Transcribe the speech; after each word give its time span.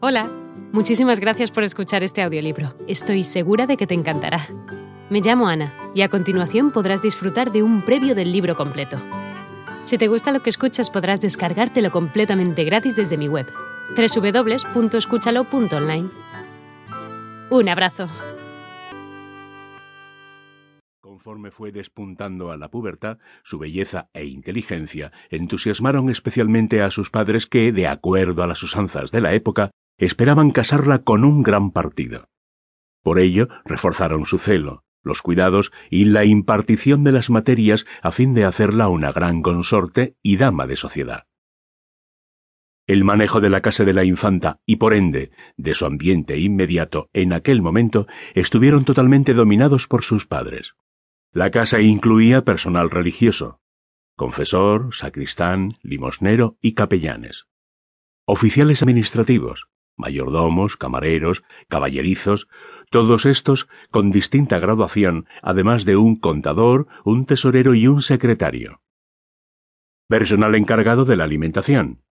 Hola, 0.00 0.30
muchísimas 0.72 1.18
gracias 1.18 1.50
por 1.50 1.64
escuchar 1.64 2.04
este 2.04 2.22
audiolibro. 2.22 2.72
Estoy 2.86 3.24
segura 3.24 3.66
de 3.66 3.76
que 3.76 3.88
te 3.88 3.94
encantará. 3.94 4.46
Me 5.10 5.20
llamo 5.20 5.48
Ana 5.48 5.74
y 5.92 6.02
a 6.02 6.08
continuación 6.08 6.70
podrás 6.70 7.02
disfrutar 7.02 7.50
de 7.50 7.64
un 7.64 7.84
previo 7.84 8.14
del 8.14 8.30
libro 8.30 8.54
completo. 8.54 8.96
Si 9.82 9.98
te 9.98 10.06
gusta 10.06 10.30
lo 10.30 10.40
que 10.40 10.50
escuchas 10.50 10.88
podrás 10.88 11.20
descargártelo 11.20 11.90
completamente 11.90 12.62
gratis 12.62 12.94
desde 12.94 13.18
mi 13.18 13.26
web, 13.26 13.48
www.escúchalo.online. 13.96 16.10
Un 17.50 17.68
abrazo. 17.68 18.08
Conforme 21.00 21.50
fue 21.50 21.72
despuntando 21.72 22.52
a 22.52 22.56
la 22.56 22.68
pubertad, 22.68 23.18
su 23.42 23.58
belleza 23.58 24.10
e 24.12 24.26
inteligencia 24.26 25.10
entusiasmaron 25.30 26.08
especialmente 26.08 26.82
a 26.82 26.92
sus 26.92 27.10
padres 27.10 27.46
que, 27.46 27.72
de 27.72 27.88
acuerdo 27.88 28.44
a 28.44 28.46
las 28.46 28.62
usanzas 28.62 29.10
de 29.10 29.20
la 29.20 29.34
época, 29.34 29.72
esperaban 29.98 30.50
casarla 30.50 31.02
con 31.02 31.24
un 31.24 31.42
gran 31.42 31.70
partido. 31.72 32.28
Por 33.02 33.18
ello, 33.18 33.48
reforzaron 33.64 34.24
su 34.24 34.38
celo, 34.38 34.84
los 35.02 35.22
cuidados 35.22 35.72
y 35.90 36.04
la 36.06 36.24
impartición 36.24 37.04
de 37.04 37.12
las 37.12 37.30
materias 37.30 37.86
a 38.02 38.12
fin 38.12 38.34
de 38.34 38.44
hacerla 38.44 38.88
una 38.88 39.12
gran 39.12 39.42
consorte 39.42 40.16
y 40.22 40.36
dama 40.36 40.66
de 40.66 40.76
sociedad. 40.76 41.26
El 42.86 43.04
manejo 43.04 43.40
de 43.42 43.50
la 43.50 43.60
casa 43.60 43.84
de 43.84 43.92
la 43.92 44.04
infanta 44.04 44.60
y 44.64 44.76
por 44.76 44.94
ende 44.94 45.30
de 45.58 45.74
su 45.74 45.84
ambiente 45.84 46.38
inmediato 46.38 47.10
en 47.12 47.34
aquel 47.34 47.60
momento 47.60 48.06
estuvieron 48.34 48.86
totalmente 48.86 49.34
dominados 49.34 49.86
por 49.86 50.02
sus 50.02 50.26
padres. 50.26 50.74
La 51.32 51.50
casa 51.50 51.80
incluía 51.80 52.44
personal 52.44 52.90
religioso, 52.90 53.60
confesor, 54.16 54.94
sacristán, 54.94 55.76
limosnero 55.82 56.56
y 56.62 56.72
capellanes. 56.72 57.46
Oficiales 58.24 58.82
administrativos, 58.82 59.68
mayordomos, 59.98 60.76
camareros, 60.76 61.42
caballerizos, 61.68 62.48
todos 62.90 63.26
estos 63.26 63.68
con 63.90 64.10
distinta 64.10 64.58
graduación, 64.58 65.26
además 65.42 65.84
de 65.84 65.96
un 65.96 66.16
contador, 66.16 66.86
un 67.04 67.26
tesorero 67.26 67.74
y 67.74 67.86
un 67.86 68.00
secretario. 68.00 68.80
Personal 70.08 70.54
encargado 70.54 71.04
de 71.04 71.16
la 71.16 71.24
alimentación, 71.24 72.02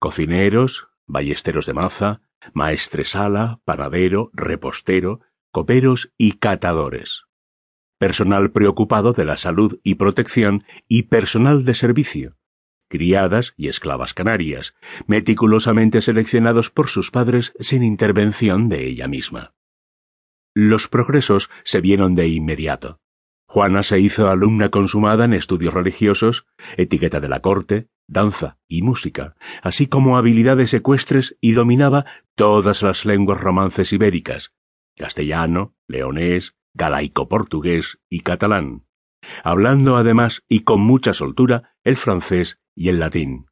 cocineros, 0.00 0.88
ballesteros 1.06 1.66
de 1.66 1.74
maza, 1.74 2.22
maestresala, 2.52 3.60
panadero, 3.64 4.30
repostero, 4.32 5.20
coperos 5.52 6.12
y 6.18 6.32
catadores. 6.32 7.24
Personal 7.98 8.50
preocupado 8.50 9.12
de 9.12 9.24
la 9.24 9.36
salud 9.36 9.78
y 9.84 9.94
protección 9.94 10.64
y 10.88 11.04
personal 11.04 11.64
de 11.64 11.74
servicio, 11.74 12.36
criadas 12.94 13.54
y 13.56 13.66
esclavas 13.66 14.14
canarias, 14.14 14.76
meticulosamente 15.08 16.00
seleccionados 16.00 16.70
por 16.70 16.88
sus 16.88 17.10
padres 17.10 17.52
sin 17.58 17.82
intervención 17.82 18.68
de 18.68 18.86
ella 18.86 19.08
misma. 19.08 19.52
Los 20.54 20.86
progresos 20.86 21.50
se 21.64 21.80
vieron 21.80 22.14
de 22.14 22.28
inmediato. 22.28 23.00
Juana 23.48 23.82
se 23.82 23.98
hizo 23.98 24.30
alumna 24.30 24.68
consumada 24.68 25.24
en 25.24 25.32
estudios 25.32 25.74
religiosos, 25.74 26.46
etiqueta 26.76 27.18
de 27.18 27.28
la 27.28 27.40
corte, 27.40 27.88
danza 28.06 28.58
y 28.68 28.82
música, 28.82 29.34
así 29.60 29.88
como 29.88 30.16
habilidades 30.16 30.72
ecuestres 30.72 31.36
y 31.40 31.50
dominaba 31.50 32.06
todas 32.36 32.80
las 32.82 33.04
lenguas 33.04 33.40
romances 33.40 33.92
ibéricas, 33.92 34.52
castellano, 34.96 35.74
leonés, 35.88 36.54
galaico-portugués 36.74 37.98
y 38.08 38.20
catalán, 38.20 38.84
hablando 39.42 39.96
además 39.96 40.44
y 40.48 40.60
con 40.60 40.80
mucha 40.80 41.12
soltura 41.12 41.74
el 41.82 41.96
francés 41.96 42.60
y 42.74 42.88
el 42.88 43.00
latín. 43.00 43.46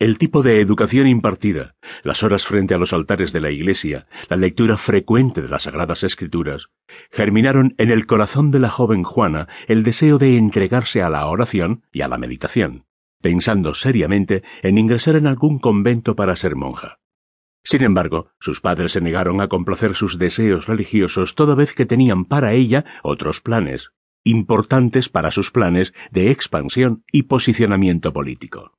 El 0.00 0.18
tipo 0.18 0.42
de 0.42 0.60
educación 0.60 1.06
impartida, 1.06 1.76
las 2.02 2.24
horas 2.24 2.44
frente 2.44 2.74
a 2.74 2.78
los 2.78 2.92
altares 2.92 3.32
de 3.32 3.40
la 3.40 3.52
iglesia, 3.52 4.08
la 4.28 4.36
lectura 4.36 4.76
frecuente 4.76 5.40
de 5.40 5.48
las 5.48 5.62
sagradas 5.62 6.02
escrituras, 6.02 6.70
germinaron 7.12 7.74
en 7.78 7.92
el 7.92 8.04
corazón 8.06 8.50
de 8.50 8.58
la 8.58 8.70
joven 8.70 9.04
Juana 9.04 9.48
el 9.68 9.84
deseo 9.84 10.18
de 10.18 10.36
entregarse 10.36 11.00
a 11.00 11.10
la 11.10 11.26
oración 11.26 11.84
y 11.92 12.00
a 12.00 12.08
la 12.08 12.18
meditación, 12.18 12.86
pensando 13.22 13.72
seriamente 13.72 14.42
en 14.62 14.78
ingresar 14.78 15.14
en 15.14 15.28
algún 15.28 15.60
convento 15.60 16.16
para 16.16 16.34
ser 16.34 16.56
monja. 16.56 16.98
Sin 17.62 17.82
embargo, 17.82 18.28
sus 18.40 18.60
padres 18.60 18.92
se 18.92 19.00
negaron 19.00 19.40
a 19.40 19.48
complacer 19.48 19.94
sus 19.94 20.18
deseos 20.18 20.66
religiosos 20.66 21.34
toda 21.34 21.54
vez 21.54 21.72
que 21.72 21.86
tenían 21.86 22.24
para 22.26 22.52
ella 22.52 22.84
otros 23.02 23.40
planes, 23.40 23.92
importantes 24.24 25.08
para 25.08 25.30
sus 25.30 25.50
planes 25.50 25.94
de 26.10 26.30
expansión 26.30 27.04
y 27.12 27.24
posicionamiento 27.24 28.12
político. 28.12 28.72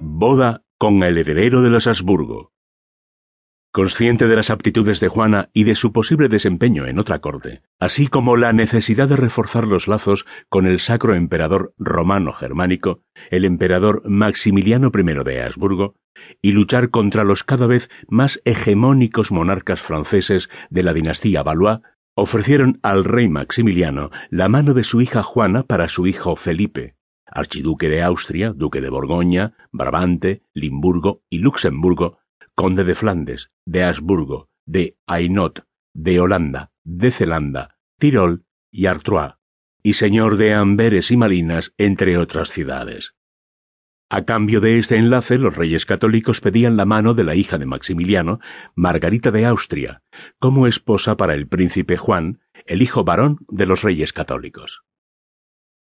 Boda 0.00 0.62
con 0.78 1.02
el 1.02 1.16
heredero 1.18 1.62
de 1.62 1.70
los 1.70 1.86
Habsburgo. 1.86 2.52
Consciente 3.72 4.26
de 4.26 4.36
las 4.36 4.48
aptitudes 4.48 5.00
de 5.00 5.08
Juana 5.08 5.50
y 5.52 5.64
de 5.64 5.74
su 5.74 5.92
posible 5.92 6.28
desempeño 6.28 6.86
en 6.86 6.98
otra 6.98 7.20
corte, 7.20 7.60
así 7.78 8.06
como 8.06 8.38
la 8.38 8.54
necesidad 8.54 9.06
de 9.08 9.16
reforzar 9.16 9.66
los 9.66 9.86
lazos 9.86 10.24
con 10.48 10.66
el 10.66 10.80
sacro 10.80 11.14
emperador 11.14 11.74
romano 11.76 12.32
germánico, 12.32 13.02
el 13.30 13.44
emperador 13.44 14.00
Maximiliano 14.06 14.90
I 14.94 15.24
de 15.24 15.42
Habsburgo, 15.42 15.94
y 16.40 16.52
luchar 16.52 16.88
contra 16.88 17.24
los 17.24 17.44
cada 17.44 17.66
vez 17.66 17.90
más 18.08 18.40
hegemónicos 18.46 19.30
monarcas 19.30 19.82
franceses 19.82 20.48
de 20.70 20.82
la 20.82 20.94
dinastía 20.94 21.42
Valois, 21.42 21.80
ofrecieron 22.16 22.80
al 22.82 23.04
rey 23.04 23.28
Maximiliano 23.28 24.10
la 24.30 24.48
mano 24.48 24.72
de 24.74 24.84
su 24.84 25.00
hija 25.02 25.22
Juana 25.22 25.62
para 25.64 25.88
su 25.88 26.06
hijo 26.06 26.34
Felipe, 26.34 26.96
archiduque 27.26 27.90
de 27.90 28.02
Austria, 28.02 28.52
duque 28.54 28.80
de 28.80 28.88
Borgoña, 28.88 29.54
Brabante, 29.70 30.42
Limburgo 30.54 31.22
y 31.28 31.38
Luxemburgo, 31.38 32.18
conde 32.54 32.84
de 32.84 32.94
Flandes, 32.94 33.50
de 33.66 33.84
Habsburgo, 33.84 34.48
de 34.64 34.96
Hainaut, 35.06 35.60
de 35.94 36.18
Holanda, 36.20 36.72
de 36.84 37.10
Zelanda, 37.10 37.76
Tirol 37.98 38.46
y 38.70 38.86
Artois, 38.86 39.34
y 39.82 39.92
señor 39.92 40.38
de 40.38 40.54
Amberes 40.54 41.10
y 41.10 41.18
Malinas, 41.18 41.74
entre 41.76 42.16
otras 42.16 42.48
ciudades. 42.48 43.15
A 44.08 44.24
cambio 44.24 44.60
de 44.60 44.78
este 44.78 44.96
enlace, 44.96 45.36
los 45.36 45.56
reyes 45.56 45.84
católicos 45.84 46.40
pedían 46.40 46.76
la 46.76 46.84
mano 46.84 47.14
de 47.14 47.24
la 47.24 47.34
hija 47.34 47.58
de 47.58 47.66
Maximiliano, 47.66 48.38
Margarita 48.76 49.32
de 49.32 49.46
Austria, 49.46 50.02
como 50.38 50.68
esposa 50.68 51.16
para 51.16 51.34
el 51.34 51.48
príncipe 51.48 51.96
Juan, 51.96 52.40
el 52.66 52.82
hijo 52.82 53.02
varón 53.02 53.38
de 53.48 53.66
los 53.66 53.82
reyes 53.82 54.12
católicos. 54.12 54.84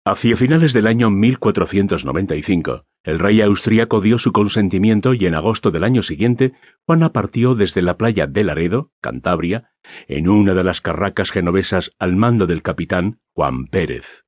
Hacia 0.06 0.36
finales 0.36 0.72
del 0.72 0.86
año 0.86 1.10
1495, 1.10 2.86
el 3.02 3.18
rey 3.18 3.42
austríaco 3.42 4.00
dio 4.00 4.18
su 4.18 4.32
consentimiento 4.32 5.12
y 5.12 5.26
en 5.26 5.34
agosto 5.34 5.70
del 5.70 5.84
año 5.84 6.02
siguiente, 6.02 6.54
Juana 6.86 7.12
partió 7.12 7.54
desde 7.54 7.82
la 7.82 7.98
playa 7.98 8.26
de 8.26 8.44
Laredo, 8.44 8.92
Cantabria, 9.02 9.72
en 10.08 10.28
una 10.28 10.54
de 10.54 10.64
las 10.64 10.80
carracas 10.80 11.30
genovesas 11.30 11.92
al 11.98 12.16
mando 12.16 12.46
del 12.46 12.62
capitán 12.62 13.20
Juan 13.34 13.66
Pérez. 13.66 14.24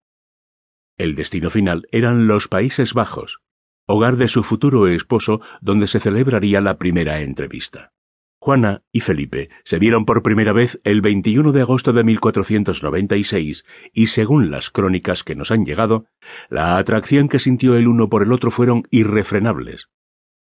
El 0.98 1.14
destino 1.14 1.48
final 1.48 1.86
eran 1.90 2.26
los 2.26 2.48
Países 2.48 2.92
Bajos, 2.92 3.40
hogar 3.88 4.16
de 4.16 4.28
su 4.28 4.42
futuro 4.42 4.86
esposo 4.86 5.40
donde 5.62 5.88
se 5.88 5.98
celebraría 5.98 6.60
la 6.60 6.76
primera 6.76 7.20
entrevista. 7.22 7.92
Juana 8.38 8.82
y 8.92 9.00
Felipe 9.00 9.48
se 9.64 9.78
vieron 9.78 10.04
por 10.04 10.22
primera 10.22 10.52
vez 10.52 10.80
el 10.84 11.00
21 11.00 11.52
de 11.52 11.62
agosto 11.62 11.92
de 11.92 12.04
1496 12.04 13.64
y 13.92 14.06
según 14.08 14.50
las 14.50 14.70
crónicas 14.70 15.24
que 15.24 15.34
nos 15.34 15.50
han 15.50 15.64
llegado, 15.64 16.04
la 16.50 16.76
atracción 16.76 17.28
que 17.28 17.40
sintió 17.40 17.76
el 17.76 17.88
uno 17.88 18.08
por 18.10 18.22
el 18.22 18.30
otro 18.30 18.50
fueron 18.50 18.86
irrefrenables. 18.90 19.88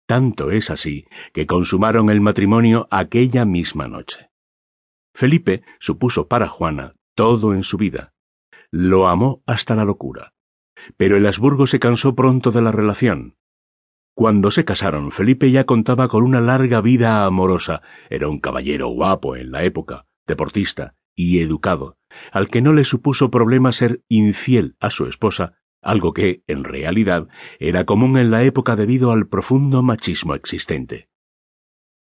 Tanto 0.05 0.51
es 0.51 0.69
así 0.69 1.05
que 1.33 1.47
consumaron 1.47 2.09
el 2.09 2.19
matrimonio 2.19 2.87
aquella 2.91 3.45
misma 3.45 3.87
noche. 3.87 4.29
Felipe 5.15 5.63
supuso 5.79 6.27
para 6.27 6.47
Juana 6.47 6.93
todo 7.15 7.53
en 7.53 7.63
su 7.63 7.77
vida. 7.77 8.13
Lo 8.69 9.07
amó 9.07 9.43
hasta 9.45 9.75
la 9.75 9.85
locura. 9.85 10.33
Pero 10.97 11.17
el 11.17 11.25
Habsburgo 11.25 11.67
se 11.67 11.79
cansó 11.79 12.15
pronto 12.15 12.51
de 12.51 12.61
la 12.61 12.71
relación. 12.71 13.35
Cuando 14.15 14.51
se 14.51 14.65
casaron, 14.65 15.11
Felipe 15.11 15.49
ya 15.49 15.65
contaba 15.65 16.09
con 16.09 16.23
una 16.23 16.41
larga 16.41 16.81
vida 16.81 17.25
amorosa. 17.25 17.81
Era 18.09 18.27
un 18.27 18.39
caballero 18.39 18.89
guapo 18.89 19.37
en 19.37 19.51
la 19.51 19.63
época, 19.63 20.07
deportista 20.27 20.95
y 21.15 21.39
educado, 21.39 21.97
al 22.31 22.49
que 22.49 22.61
no 22.61 22.73
le 22.73 22.83
supuso 22.83 23.31
problema 23.31 23.71
ser 23.71 24.01
infiel 24.09 24.75
a 24.79 24.89
su 24.89 25.05
esposa, 25.05 25.53
algo 25.81 26.13
que, 26.13 26.43
en 26.47 26.63
realidad, 26.63 27.27
era 27.59 27.85
común 27.85 28.17
en 28.17 28.31
la 28.31 28.43
época 28.43 28.75
debido 28.75 29.11
al 29.11 29.27
profundo 29.27 29.83
machismo 29.83 30.35
existente. 30.35 31.09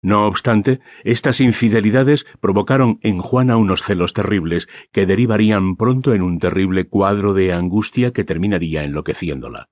No 0.04 0.26
obstante, 0.26 0.80
estas 1.02 1.40
infidelidades 1.40 2.26
provocaron 2.38 2.98
en 3.00 3.20
Juana 3.20 3.56
unos 3.56 3.82
celos 3.82 4.12
terribles 4.12 4.68
que 4.92 5.06
derivarían 5.06 5.76
pronto 5.76 6.12
en 6.12 6.20
un 6.20 6.38
terrible 6.40 6.86
cuadro 6.86 7.32
de 7.32 7.54
angustia 7.54 8.12
que 8.12 8.22
terminaría 8.22 8.84
enloqueciéndola. 8.84 9.70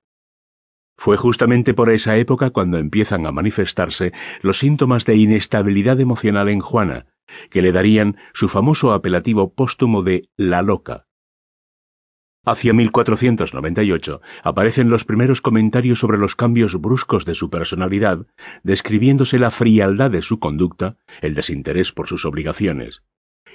Fue 0.97 1.17
justamente 1.17 1.75
por 1.75 1.91
esa 1.91 2.17
época 2.17 2.49
cuando 2.49 2.79
empiezan 2.79 3.27
a 3.27 3.31
manifestarse 3.31 4.11
los 4.41 4.57
síntomas 4.57 5.05
de 5.05 5.17
inestabilidad 5.17 5.99
emocional 5.99 6.49
en 6.49 6.61
Juana, 6.61 7.05
que 7.51 7.61
le 7.61 7.71
darían 7.71 8.17
su 8.33 8.49
famoso 8.49 8.91
apelativo 8.91 9.53
póstumo 9.53 10.01
de 10.01 10.29
la 10.35 10.63
loca. 10.63 11.05
Hacia 12.45 12.73
1498 12.73 14.21
aparecen 14.43 14.89
los 14.89 15.05
primeros 15.05 15.39
comentarios 15.39 15.99
sobre 15.99 16.17
los 16.17 16.35
cambios 16.35 16.79
bruscos 16.79 17.23
de 17.23 17.35
su 17.35 17.49
personalidad, 17.49 18.27
describiéndose 18.63 19.39
la 19.39 19.49
frialdad 19.49 20.11
de 20.11 20.21
su 20.21 20.39
conducta, 20.39 20.97
el 21.21 21.35
desinterés 21.35 21.93
por 21.93 22.07
sus 22.07 22.25
obligaciones, 22.25 23.01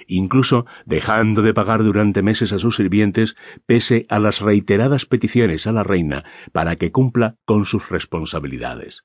incluso 0.07 0.65
dejando 0.87 1.43
de 1.43 1.53
pagar 1.53 1.83
durante 1.83 2.23
meses 2.23 2.51
a 2.51 2.57
sus 2.57 2.77
sirvientes 2.77 3.35
pese 3.67 4.07
a 4.09 4.17
las 4.17 4.41
reiteradas 4.41 5.05
peticiones 5.05 5.67
a 5.67 5.71
la 5.71 5.83
reina 5.83 6.23
para 6.51 6.75
que 6.75 6.91
cumpla 6.91 7.35
con 7.45 7.67
sus 7.67 7.89
responsabilidades. 7.89 9.03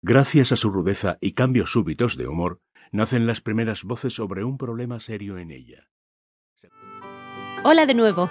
Gracias 0.00 0.50
a 0.50 0.56
su 0.56 0.70
rudeza 0.70 1.18
y 1.20 1.32
cambios 1.32 1.72
súbitos 1.72 2.16
de 2.16 2.26
humor, 2.26 2.62
nacen 2.90 3.26
las 3.26 3.42
primeras 3.42 3.84
voces 3.84 4.14
sobre 4.14 4.44
un 4.44 4.56
problema 4.56 4.98
serio 4.98 5.36
en 5.36 5.50
ella. 5.50 5.88
Hola 7.64 7.84
de 7.84 7.94
nuevo. 7.94 8.30